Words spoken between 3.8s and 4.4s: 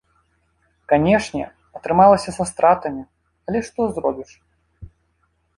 зробіш.